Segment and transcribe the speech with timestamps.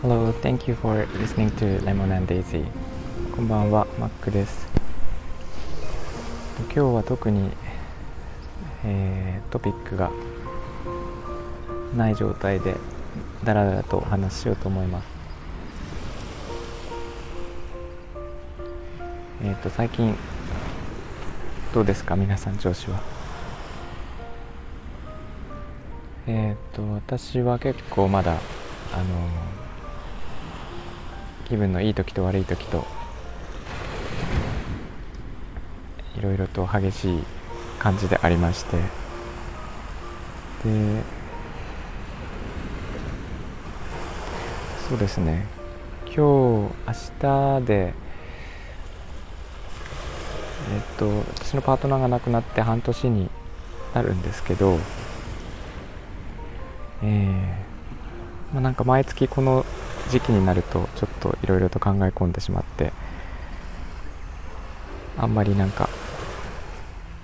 [0.00, 2.64] Hello, thank you for listening to Lemon and Daisy.
[3.36, 4.66] こんばんは、マックです。
[6.58, 7.50] 今日は特に、
[8.82, 10.10] えー、トピックが
[11.94, 12.74] ない状態で
[13.44, 15.06] だらだらとお話ししようと思います。
[19.44, 20.16] えっ、ー、と最近
[21.74, 22.16] どうですか？
[22.16, 23.15] 皆さん調子は。
[26.26, 29.04] えっ、ー、と私は結構まだあの
[31.48, 32.84] 気分のいい時と悪い時と
[36.18, 37.22] いろいろと激しい
[37.78, 38.76] 感じでありまして
[40.64, 41.02] で
[44.88, 45.46] そうですね。
[46.06, 46.70] 今日明
[47.60, 47.92] 日で
[50.72, 53.28] えっと私のパートナーが亡くなって半年に
[53.94, 54.78] なるんですけど
[57.02, 59.64] えー、まあ、なんか毎月この
[60.10, 62.92] 時期になるとちょっといろいろと考え込んでしまって
[65.18, 65.88] あんまりなんか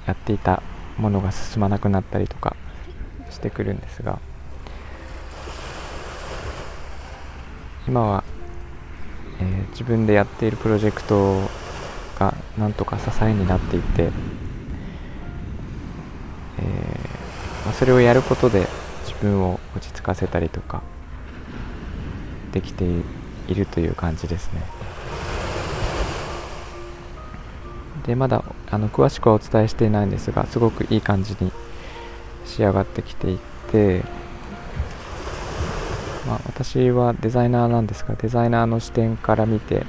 [0.07, 0.63] やっていた
[0.99, 2.57] ものが進まなくなったりとか
[3.31, 4.19] してくるんですが
[7.87, 8.25] 今は、
[9.41, 11.41] えー、自分でやっているプロジェクト
[12.19, 18.67] がなんとか支えになっていて、えーまあ、それをやることで
[19.23, 20.83] 分を落ち着かせたりとか
[22.53, 22.85] できて
[23.49, 24.63] いるという感じですね。
[28.07, 31.53] でまだあの詳しくはお伝えしていないんですがすごくいい感じに
[32.45, 33.39] 仕上がってきてい
[33.71, 34.03] て
[36.27, 39.85] まあ、私はデザイナーなんですがデザイナーの視点から見て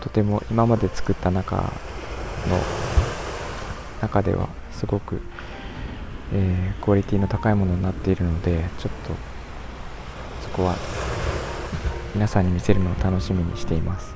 [0.00, 1.62] とても今まで作った中の
[4.00, 5.20] 中ではすごく、
[6.32, 9.14] えー、クオリティの高いものになっているのでちょっと
[10.42, 10.76] そこは
[12.14, 14.14] 皆さんに見せるのを楽しみにしています。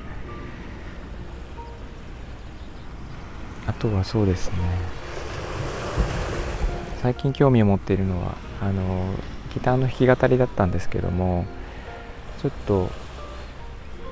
[3.65, 4.57] あとはそうですね。
[7.01, 9.13] 最近興味を持っているのはあの
[9.53, 11.45] ギターの弾き語りだったんですけども
[12.41, 12.89] ちょっと、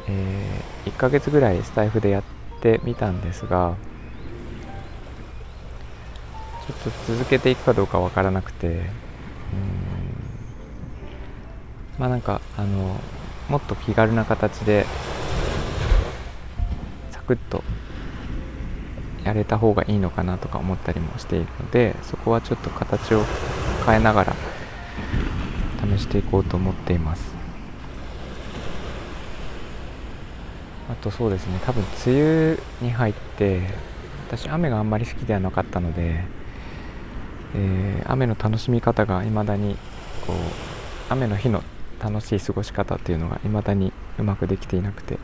[0.10, 2.24] えー、1ヶ月ぐらいスタイフでやっ
[2.60, 3.76] てみたんですが
[6.72, 8.68] ちょっと続けていくかどうかわからなくて。
[8.68, 8.84] うん。
[12.00, 13.00] まあなんかあの
[13.48, 14.88] もっと気軽な形で
[17.12, 17.64] サクッと
[19.24, 23.24] やれた方がいいのかなとか思ったりもしているのでそこはちょっと形を
[23.86, 24.36] 変えながら
[25.96, 27.36] 試していこうと思っています。
[30.90, 33.62] あとそうですね多分梅雨に入って
[34.28, 36.24] 私雨があんまり好きではなかったので、
[37.56, 39.76] えー、雨の楽しみ方がいまだに
[40.26, 40.36] こう
[41.10, 41.64] 雨の日の
[42.02, 45.20] 楽しい過ごし方っていうのがいまだにうまくできていなくて。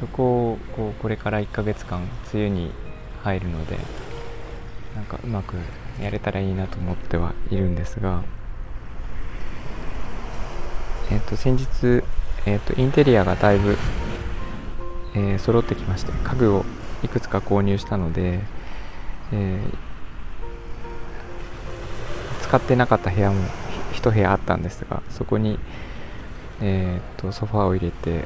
[0.00, 2.70] そこをこうこれから1ヶ月間梅雨に
[3.22, 3.76] 入るので
[4.96, 5.56] なんかうまく
[6.02, 8.24] やれたらいいなと思ってはいるんですが、
[11.10, 12.02] え、ー、と先日、
[12.46, 13.76] え、ー、とインテリアがだいぶ、
[15.14, 16.64] えー、揃ってきまして家具を
[17.02, 18.40] いくつか購入したので、
[19.32, 19.60] え
[22.42, 23.42] 使ってなかった部屋も
[23.92, 25.58] 1部屋あったんですがそこに、
[26.60, 28.24] えーとソファーを入れて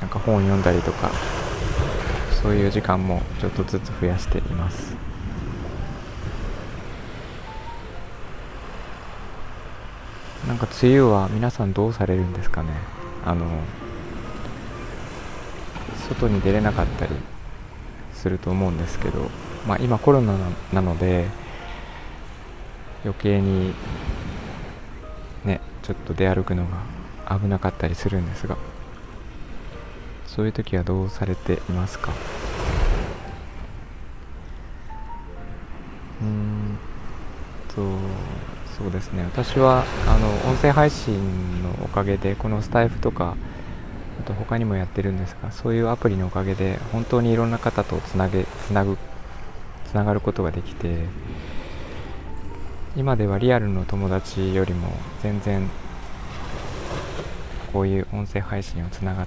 [0.00, 1.10] なんか本を読んだりとか
[2.42, 4.94] そういう時間もちょっとずつ増やしています。
[10.46, 12.68] なんか梅雨は皆さんどうされるんですかね？
[13.24, 13.46] あの
[16.08, 17.10] 外に出れなかったり
[18.14, 19.28] すると思うんですけど、
[19.66, 20.34] まあ、今コロナ
[20.72, 21.26] なので
[23.04, 23.74] 余計に
[25.44, 26.64] ねちょっと出歩くの
[27.26, 28.56] が危なかったりするんですが
[30.26, 32.12] そういう時はどうされていますか？
[36.20, 36.78] うーん
[37.68, 37.76] と
[38.78, 39.22] そうですね。
[39.24, 43.36] 私はあの音声配信のおかげでこのスタイフとか
[44.20, 48.98] あと他にもやってるんですがそういうアプリのおかげで本当にいろんな方とつなげつなぐ
[49.96, 50.98] つながることができて
[52.98, 54.88] 今ではリアルの友達よりも
[55.22, 55.70] 全然
[57.72, 59.26] こういう音声配信をつながっ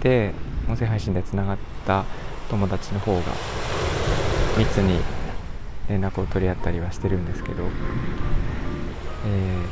[0.00, 0.32] て
[0.68, 2.04] 音声配信でつながった
[2.50, 3.20] 友達の方が
[4.58, 4.98] 密に
[5.88, 9.68] 連絡を取り合ったりはしてるんですけどえー、っ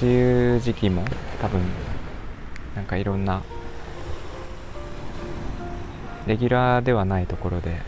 [0.00, 1.04] と梅雨時期も
[1.42, 1.60] 多分
[2.76, 3.42] なんかいろんな
[6.28, 7.80] レギュラーではないところで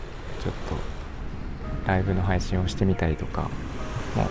[0.43, 0.90] ちょっと
[1.91, 3.49] ライブの配信をしてみたりとか
[4.15, 4.29] もやっ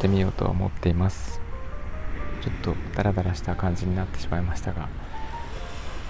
[0.00, 1.40] てみようとは思っています。
[2.42, 4.88] ちょっとダラダラした感じになってしまいましたが、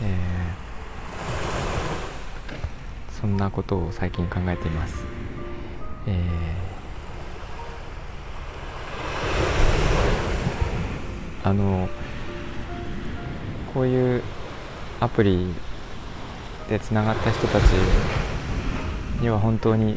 [0.03, 5.05] えー、そんなことを最近考えています、
[6.09, 11.89] えー、あの
[13.73, 14.23] こういう
[14.99, 15.55] アプリ
[16.69, 17.65] でつながった人たち
[19.25, 19.97] には本当に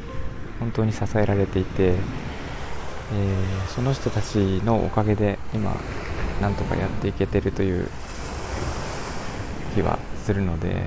[0.60, 5.76] 本当に支えられていて、えー、その人たちのおかげで今
[6.42, 7.90] なんとかやっていけてるという
[9.76, 10.80] 気はするので、え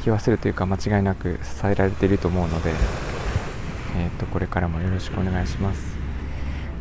[0.00, 2.70] ー、気はするというか間違いなく支えられていると思うので、
[3.96, 5.96] えーと、これからもよろしくお願いします。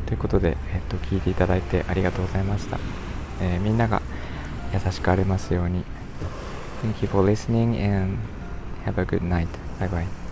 [0.06, 2.80] ということで、えーと、聞いていただいてありがとうございました。
[3.42, 4.02] えー、みんなが
[4.72, 5.84] 優しくありますように。
[6.84, 8.18] Thank you for listening and
[8.84, 9.50] have a good night.
[9.80, 10.23] Bye bye.